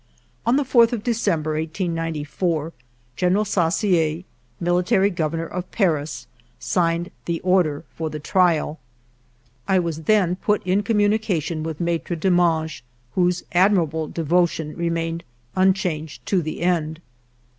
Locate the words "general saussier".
3.15-4.23